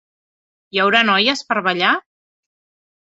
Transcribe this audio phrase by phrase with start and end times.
[0.71, 1.91] Hi haurà noies per a ballar?